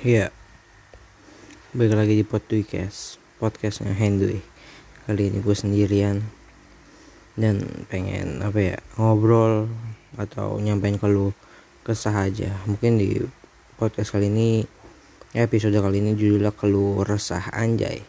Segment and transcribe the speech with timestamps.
[0.00, 0.32] Iya.
[1.76, 4.40] Balik lagi di podcast podcastnya Hendry.
[5.04, 6.24] Kali ini gue sendirian
[7.36, 7.60] dan
[7.92, 9.68] pengen apa ya ngobrol
[10.16, 11.36] atau nyampein ke lu
[11.84, 12.48] kesah aja.
[12.64, 13.20] Mungkin di
[13.76, 14.64] podcast kali ini
[15.36, 18.00] episode kali ini judulnya keluh resah anjay.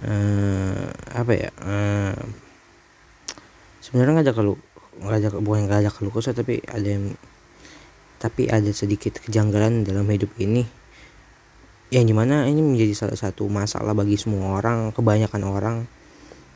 [0.00, 1.50] Uh, apa ya?
[1.60, 2.16] Uh,
[3.84, 4.56] Sebenarnya nggak ada keluh
[4.96, 7.12] nggak ada bukan nggak ada keluh kesah tapi ada yang
[8.20, 10.68] tapi ada sedikit kejanggalan dalam hidup ini.
[11.88, 15.76] Yang di mana ini menjadi salah satu masalah bagi semua orang kebanyakan orang.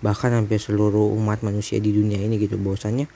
[0.05, 3.09] Bahkan hampir seluruh umat manusia di dunia ini gitu bahwasanya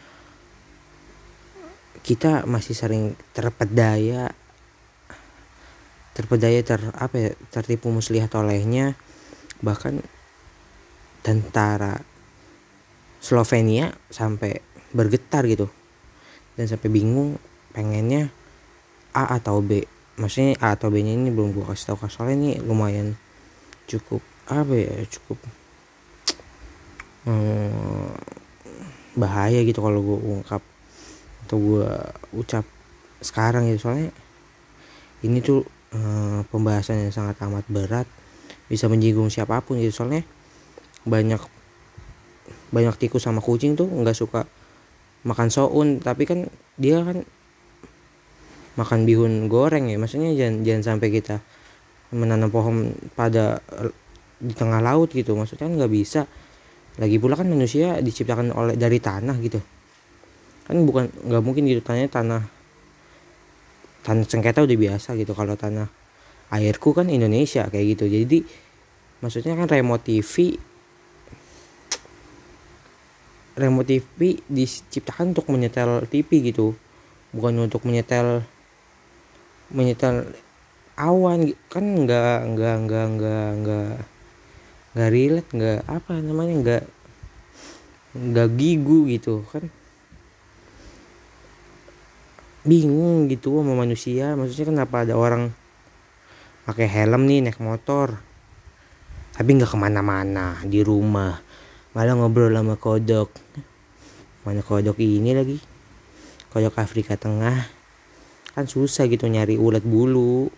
[2.01, 4.33] kita masih sering terpedaya
[6.17, 8.97] terpedaya ter apa ya tertipu muslihat olehnya.
[9.61, 10.01] Bahkan
[11.21, 12.01] tentara
[13.21, 14.65] Slovenia sampai
[14.97, 15.69] bergetar gitu.
[16.57, 17.39] Dan sampai bingung
[17.77, 18.35] pengennya
[19.19, 19.83] A atau B.
[20.19, 23.19] Maksudnya A atau B nya ini belum gue kasih tahu soalnya ini lumayan
[23.89, 25.39] cukup apa ya cukup
[27.25, 28.17] hmm,
[29.19, 30.63] bahaya gitu kalau gue ungkap
[31.45, 31.89] atau gue
[32.37, 32.65] ucap
[33.25, 33.89] sekarang gitu.
[33.89, 34.15] Soalnya
[35.27, 38.07] ini tuh hmm, pembahasan yang sangat amat berat
[38.71, 40.05] bisa menyinggung siapa pun gitu.
[40.05, 40.23] Soalnya
[41.09, 41.41] banyak
[42.69, 44.45] banyak tikus sama kucing tuh nggak suka
[45.25, 45.89] makan soun.
[46.01, 46.47] Tapi kan
[46.79, 47.25] dia kan
[48.79, 49.99] makan bihun goreng ya.
[49.99, 51.43] Maksudnya jangan jangan sampai kita
[52.15, 53.59] menanam pohon pada
[54.39, 55.35] di tengah laut gitu.
[55.35, 56.23] Maksudnya kan nggak bisa.
[56.99, 59.59] Lagi pula kan manusia diciptakan oleh dari tanah gitu.
[60.71, 61.83] Kan bukan nggak mungkin gitu.
[61.83, 62.43] Tanahnya tanah
[64.07, 65.35] tanah sengketa udah biasa gitu.
[65.35, 65.91] Kalau tanah
[66.55, 68.07] airku kan Indonesia kayak gitu.
[68.07, 68.39] Jadi
[69.19, 70.55] maksudnya kan remote TV
[73.59, 76.79] remote TV diciptakan untuk menyetel TV gitu.
[77.35, 78.47] Bukan untuk menyetel
[79.69, 80.33] menyetel
[80.99, 83.93] awan kan nggak nggak nggak nggak nggak
[84.97, 86.85] nggak relate nggak apa namanya nggak
[88.19, 89.69] nggak gigu gitu kan.
[92.67, 95.55] Bingung gitu sama manusia maksudnya kenapa ada orang
[96.69, 98.21] pakai helm nih naik motor
[99.33, 101.39] tapi nggak ke mana-mana di rumah
[101.95, 103.31] malah ngobrol sama kodok.
[104.43, 105.59] Mana kodok ini lagi?
[106.51, 107.78] Kodok Afrika Tengah
[108.59, 110.51] kan susah gitu nyari ulat bulu.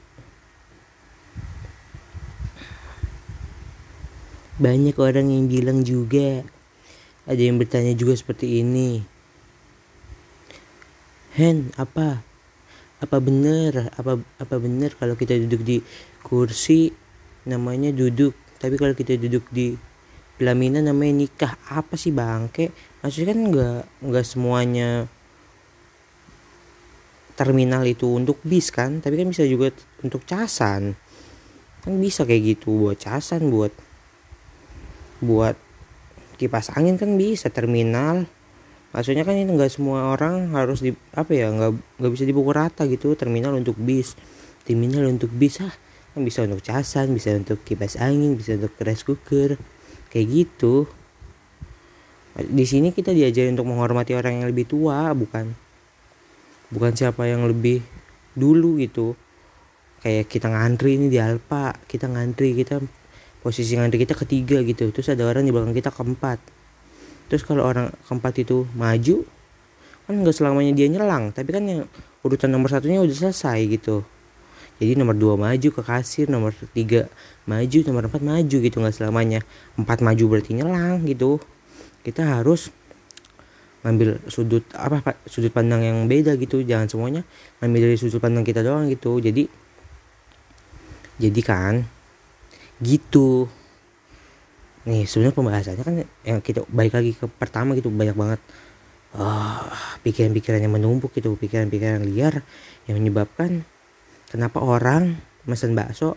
[4.56, 6.40] Banyak orang yang bilang juga
[7.28, 9.04] ada yang bertanya juga seperti ini.
[11.36, 12.24] Hen apa?
[13.04, 15.76] Apa bener apa apa bener kalau kita duduk di
[16.24, 16.88] kursi
[17.44, 18.32] namanya duduk?
[18.56, 19.76] Tapi kalau kita duduk di
[20.40, 22.72] pelaminan namanya nikah apa sih bangke?
[23.04, 25.08] Maksudnya kan nggak nggak semuanya
[27.40, 29.72] terminal itu untuk bis kan tapi kan bisa juga
[30.04, 30.92] untuk casan.
[31.80, 33.72] Kan bisa kayak gitu buat casan buat
[35.24, 35.56] buat
[36.36, 38.28] kipas angin kan bisa terminal.
[38.92, 42.84] Maksudnya kan ini nggak semua orang harus di apa ya nggak nggak bisa dipukul rata
[42.84, 44.12] gitu terminal untuk bis.
[44.68, 45.72] Terminal untuk bis ah
[46.12, 49.56] kan bisa untuk casan bisa untuk kipas angin bisa untuk rice cooker
[50.12, 50.84] kayak gitu.
[52.36, 55.69] Di sini kita diajarin untuk menghormati orang yang lebih tua bukan
[56.70, 57.82] bukan siapa yang lebih
[58.34, 59.18] dulu gitu.
[60.00, 62.80] Kayak kita ngantri ini di Alpa kita ngantri kita
[63.44, 64.88] posisi ngantri kita ketiga gitu.
[64.94, 66.40] Terus ada orang di belakang kita keempat.
[67.28, 69.26] Terus kalau orang keempat itu maju
[70.08, 71.86] kan nggak selamanya dia nyelang tapi kan yang
[72.26, 74.02] urutan nomor satunya udah selesai gitu.
[74.80, 77.12] Jadi nomor dua maju ke kasir nomor tiga
[77.44, 78.76] maju nomor empat maju gitu.
[78.80, 79.44] Nggak selamanya.
[79.76, 81.36] Empat maju berarti nyelang gitu.
[82.00, 82.72] Kita harus
[83.80, 85.16] ngambil sudut apa pak?
[85.24, 87.22] Sudut pandang yang beda gitu jangan semuanya
[87.60, 89.20] ngambil dari sudut pandang kita doang gitu.
[89.20, 89.48] Jadi
[91.20, 91.74] jadi kan
[92.80, 93.48] gitu.
[94.88, 98.40] Nih sebenarnya pembahasannya kan yang kita balik lagi ke pertama gitu banyak banget
[99.16, 99.68] uh,
[100.00, 102.40] pikiran-pikiran yang menumpuk gitu pikiran-pikiran liar
[102.88, 103.68] yang menyebabkan
[104.32, 106.16] kenapa orang mesen bakso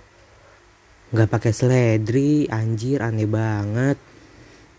[1.14, 4.02] nggak pakai seledri anjir aneh banget.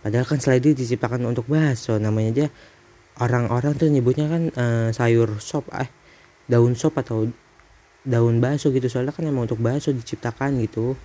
[0.03, 2.47] Padahal kan seledri diciptakan untuk bakso namanya aja
[3.23, 5.87] orang-orang tuh nyebutnya kan uh, sayur sop eh
[6.51, 7.31] daun sop atau
[8.05, 8.87] daun bakso gitu.
[8.91, 10.99] Soalnya kan emang untuk bakso diciptakan gitu.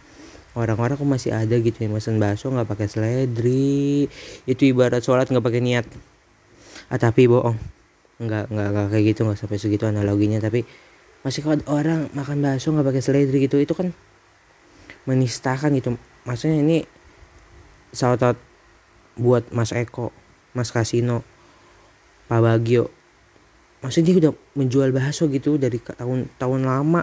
[0.58, 4.10] Orang-orang kok masih ada gitu yang mesen bakso nggak pakai seledri.
[4.50, 5.86] Itu ibarat sholat nggak pakai niat.
[6.90, 7.56] Ah tapi bohong.
[8.20, 10.42] Nggak nggak nggak kayak gitu nggak sampai segitu analoginya.
[10.42, 10.66] Tapi
[11.22, 13.94] masih kalau orang makan bakso nggak pakai seledri gitu itu kan
[15.06, 15.96] menistakan gitu.
[16.26, 16.78] Maksudnya ini
[17.94, 18.38] sahabat
[19.18, 20.14] buat Mas Eko
[20.54, 21.22] Mas Kasino
[22.30, 22.94] Pak Bagio.
[23.82, 27.02] Maksudnya dia udah menjual bakso gitu dari tahun tahun lama.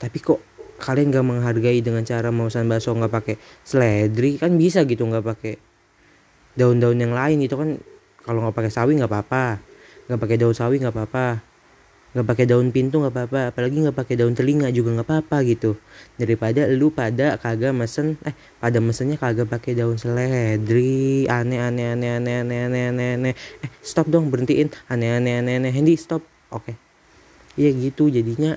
[0.00, 0.40] Tapi kok
[0.80, 3.34] kalian gak menghargai dengan cara memesan bakso nggak pakai
[3.66, 4.40] seledri?
[4.40, 5.54] Kan bisa gitu nggak pakai
[6.56, 7.44] daun-daun yang lain.
[7.44, 7.76] Itu kan
[8.24, 9.60] kalau nggak pakai sawi nggak apa-apa.
[10.08, 11.47] Nggak pakai daun sawi nggak apa-apa
[12.08, 15.76] nggak pakai daun pintu nggak apa-apa apalagi nggak pakai daun telinga juga nggak apa-apa gitu.
[16.16, 21.28] Daripada lu pada kagak mesen eh pada mesennya kagak pakai daun seledri.
[21.28, 23.34] Aneh aneh aneh aneh aneh aneh aneh aneh.
[23.60, 24.72] Eh stop dong berhentiin.
[24.88, 25.72] Aneh aneh aneh aneh.
[25.72, 26.24] Hendy stop.
[26.48, 26.74] Oke.
[27.60, 28.56] Iya gitu jadinya.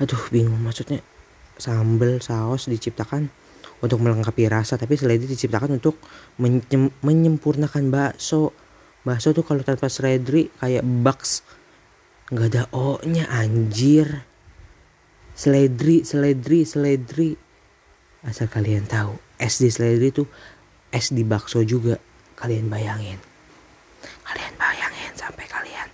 [0.00, 1.00] Aduh bingung maksudnya.
[1.60, 3.28] Sambal saus diciptakan
[3.80, 5.96] untuk melengkapi rasa tapi seledri diciptakan untuk
[6.36, 8.52] menyem, menyempurnakan bakso
[9.00, 11.40] bakso tuh kalau tanpa seledri kayak box
[12.30, 14.22] nggak ada o nya anjir.
[15.34, 17.30] Seledri seledri seledri.
[18.20, 20.28] Asal kalian tahu es di seledri tuh
[20.92, 21.96] es di bakso juga.
[22.36, 23.18] Kalian bayangin.
[24.24, 25.88] Kalian bayangin sampai kalian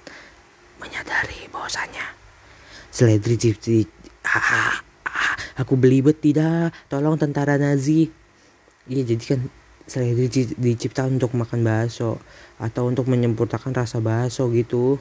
[0.82, 2.04] menyadari bahwasanya
[2.90, 3.86] seledri di
[4.26, 6.74] ah, ah, aku belibet tidak.
[6.90, 8.10] Tolong tentara Nazi.
[8.86, 9.40] Iya jadi kan
[9.86, 10.26] seledri
[10.58, 12.18] diciptakan untuk makan bakso
[12.58, 14.98] atau untuk menyempurnakan rasa bakso gitu.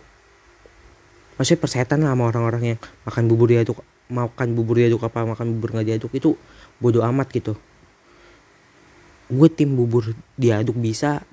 [1.36, 5.74] Maksudnya persetan lah sama orang-orang yang makan bubur diaduk makan bubur diaduk apa makan bubur
[5.74, 6.38] nggak diaduk itu
[6.78, 7.58] bodoh amat gitu.
[9.28, 11.26] Gue tim bubur diaduk bisa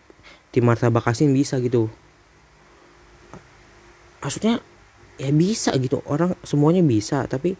[0.48, 1.92] tim martabak asin bisa gitu.
[4.24, 4.64] Maksudnya
[5.20, 6.00] ya bisa gitu.
[6.08, 7.54] Orang semuanya bisa tapi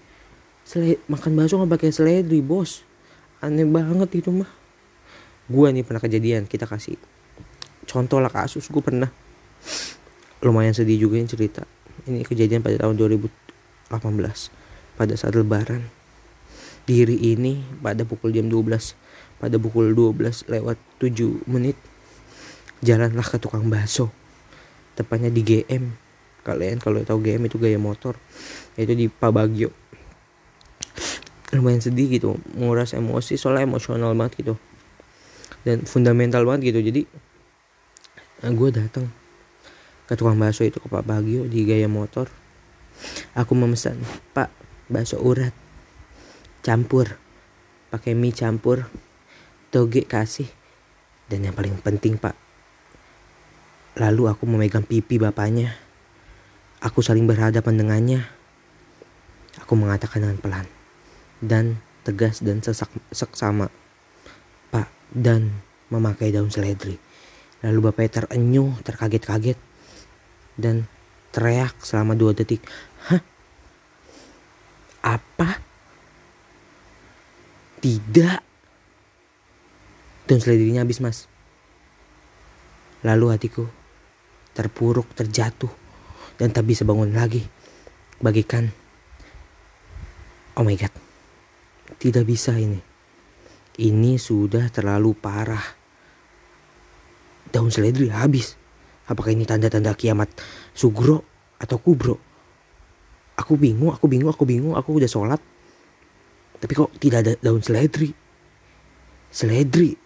[1.06, 2.80] makan bakso nggak pakai seledri bos.
[3.44, 4.61] Aneh banget itu mah
[5.52, 6.96] gue nih pernah kejadian kita kasih
[7.86, 9.10] contoh lah kasus gue pernah.
[10.42, 11.62] Lumayan sedih juga yang cerita.
[12.08, 13.92] Ini kejadian pada tahun 2018
[14.98, 15.86] pada saat lebaran.
[16.82, 18.98] Diri ini pada pukul jam 12
[19.38, 21.78] pada pukul 12 lewat 7 menit
[22.82, 24.10] jalanlah ke tukang bakso.
[24.98, 25.94] Tepatnya di GM
[26.42, 28.18] kalian kalau tahu GM itu gaya motor
[28.74, 29.70] itu di Pabagio.
[31.54, 34.54] Lumayan sedih gitu menguras emosi soalnya emosional banget gitu
[35.62, 36.80] dan fundamental banget gitu.
[36.82, 37.02] Jadi
[38.42, 39.06] nah, gue datang
[40.06, 42.28] ke tukang bakso itu ke Pak Bagio di Gaya Motor.
[43.34, 43.98] Aku memesan
[44.36, 44.50] Pak
[44.90, 45.54] bakso urat
[46.62, 47.18] campur
[47.90, 48.86] pakai mie campur
[49.70, 50.50] toge kasih.
[51.30, 52.36] Dan yang paling penting Pak
[53.96, 55.76] lalu aku memegang pipi bapaknya.
[56.82, 58.20] Aku saling berhadapan dengannya.
[59.62, 60.66] Aku mengatakan dengan pelan
[61.38, 63.70] dan tegas dan sesak seksama
[65.12, 65.62] dan
[65.92, 66.96] memakai daun seledri
[67.62, 69.58] Lalu bapaknya terenyuh, terkaget-kaget,
[70.58, 70.90] dan
[71.30, 72.58] teriak selama dua detik.
[73.06, 73.22] Hah?
[75.06, 75.62] Apa?
[77.78, 78.40] Tidak.
[80.26, 81.30] Dan seledrinya habis mas.
[83.06, 83.66] Lalu hatiku
[84.52, 85.70] terpuruk, terjatuh,
[86.36, 87.46] dan tak bisa bangun lagi.
[88.22, 88.70] Bagikan,
[90.54, 90.94] oh my god,
[91.98, 92.91] tidak bisa ini.
[93.80, 95.64] Ini sudah terlalu parah
[97.48, 98.56] daun seledri habis.
[99.08, 100.28] Apakah ini tanda-tanda kiamat
[100.76, 101.24] Sugro
[101.56, 102.16] atau Kubro?
[103.36, 104.76] Aku bingung, aku bingung, aku bingung.
[104.76, 105.40] Aku udah sholat.
[106.60, 108.12] Tapi kok tidak ada daun seledri?
[109.32, 109.96] Seledri.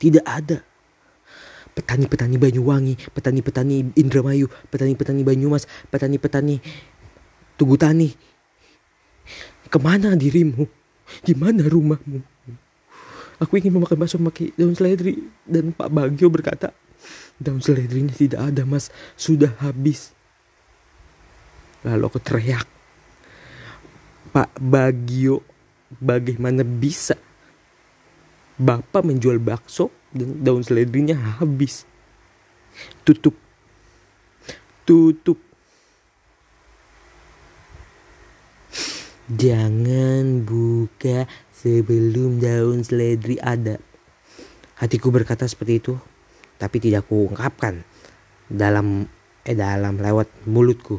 [0.00, 0.64] Tidak ada.
[1.70, 6.58] Petani-petani Banyuwangi, petani-petani Indramayu, petani-petani Banyumas, petani-petani
[7.60, 8.08] Tugutani.
[9.68, 10.64] Ke mana dirimu?
[11.22, 12.40] Di mana rumahmu?
[13.40, 15.16] Aku ingin memakan bakso memakai daun seledri.
[15.48, 16.76] Dan Pak Bagio berkata,
[17.40, 20.12] daun seledrinya tidak ada mas, sudah habis.
[21.80, 22.68] Lalu aku teriak,
[24.36, 25.40] Pak Bagio,
[25.96, 27.16] bagaimana bisa
[28.60, 31.88] Bapak menjual bakso dan daun seledrinya habis.
[33.08, 33.32] Tutup.
[34.84, 35.40] Tutup.
[39.30, 43.78] Jangan buka sebelum daun seledri ada.
[44.82, 45.94] Hatiku berkata seperti itu,
[46.58, 47.86] tapi tidak kuungkapkan
[48.50, 49.06] dalam
[49.46, 50.98] eh dalam lewat mulutku.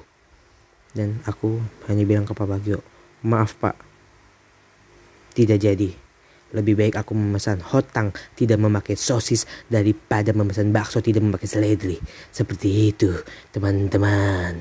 [0.95, 1.59] Dan aku
[1.91, 2.79] hanya bilang ke Pak Bagio,
[3.27, 3.75] maaf Pak,
[5.35, 5.91] tidak jadi.
[6.55, 11.99] Lebih baik aku memesan hotang tidak memakai sosis daripada memesan bakso tidak memakai seledri.
[12.31, 13.11] Seperti itu,
[13.51, 14.55] teman-teman.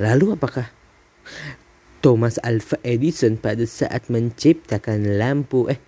[0.00, 0.68] Lalu apakah
[1.98, 5.80] Thomas Alva Edison pada saat menciptakan lampu eh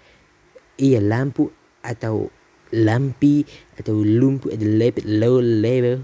[0.80, 1.54] iya lampu
[1.86, 2.34] atau
[2.74, 3.46] lampi
[3.78, 5.96] atau lumpu atau level low level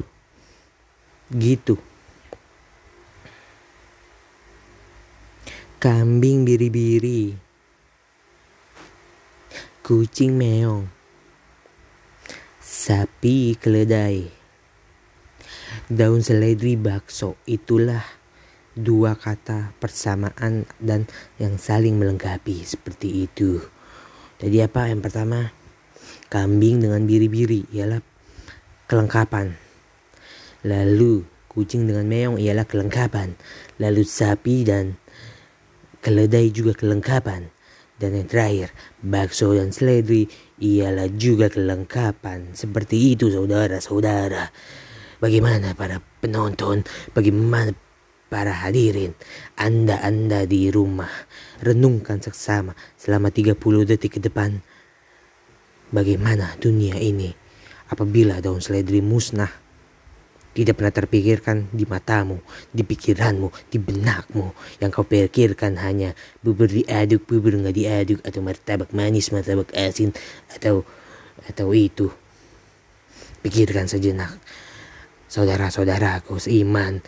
[1.34, 1.74] gitu.
[5.76, 7.36] Kambing biri-biri.
[9.84, 10.90] Kucing meong.
[12.58, 14.26] Sapi keledai.
[15.86, 18.02] Daun seledri bakso itulah
[18.76, 21.08] dua kata persamaan dan
[21.40, 23.64] yang saling melengkapi seperti itu.
[24.36, 25.50] Jadi apa yang pertama?
[26.28, 28.04] Kambing dengan biri-biri ialah
[28.84, 29.56] kelengkapan.
[30.66, 33.32] Lalu kucing dengan meong ialah kelengkapan.
[33.80, 35.00] Lalu sapi dan
[36.04, 37.48] keledai juga kelengkapan.
[37.96, 40.28] Dan yang terakhir, bakso dan seledri
[40.60, 42.52] ialah juga kelengkapan.
[42.52, 44.52] Seperti itu saudara-saudara.
[45.16, 46.84] Bagaimana para penonton?
[47.16, 47.72] Bagaimana
[48.28, 49.14] para hadirin?
[49.58, 51.10] Anda-anda di rumah.
[51.62, 53.56] Renungkan seksama selama 30
[53.88, 54.60] detik ke depan.
[55.94, 57.30] Bagaimana dunia ini
[57.88, 59.66] apabila daun seledri musnah?
[60.56, 62.40] tidak pernah terpikirkan di matamu,
[62.72, 64.56] di pikiranmu, di benakmu.
[64.80, 70.16] Yang kau pikirkan hanya bubur diaduk, bubur nggak diaduk, atau martabak manis, martabak asin,
[70.48, 70.88] atau
[71.44, 72.08] atau itu.
[73.44, 74.32] Pikirkan sejenak.
[75.28, 77.04] Saudara-saudaraku seiman,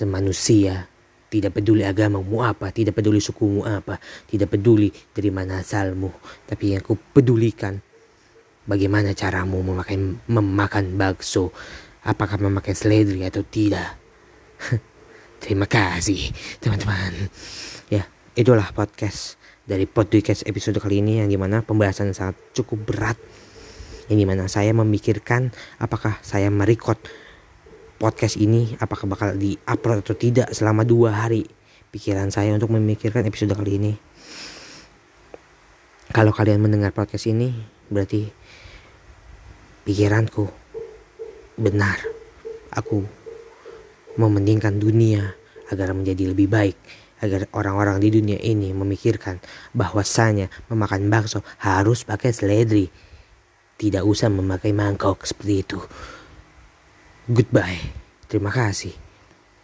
[0.00, 0.88] semanusia,
[1.28, 6.10] tidak peduli agamamu apa, tidak peduli sukumu apa, tidak peduli dari mana asalmu,
[6.48, 7.78] tapi yang kau pedulikan
[8.64, 11.52] bagaimana caramu memakan memakan bakso
[12.04, 13.96] apakah memakai seledri atau tidak.
[15.42, 17.32] Terima kasih teman-teman.
[17.88, 18.04] Ya,
[18.36, 23.18] itulah podcast dari podcast episode kali ini yang di mana pembahasan sangat cukup berat.
[24.10, 26.98] Yang di mana saya memikirkan apakah saya merekod
[28.00, 31.44] podcast ini apakah bakal di-upload atau tidak selama dua hari.
[31.92, 33.92] Pikiran saya untuk memikirkan episode kali ini.
[36.08, 37.52] Kalau kalian mendengar podcast ini
[37.92, 38.24] berarti
[39.84, 40.48] pikiranku
[41.60, 42.00] benar.
[42.72, 43.04] Aku
[44.16, 45.36] mementingkan dunia
[45.68, 46.78] agar menjadi lebih baik.
[47.20, 49.44] Agar orang-orang di dunia ini memikirkan
[49.76, 52.88] bahwasanya memakan bakso harus pakai seledri.
[53.76, 55.78] Tidak usah memakai mangkok seperti itu.
[57.30, 57.78] Goodbye.
[58.26, 59.09] Terima kasih.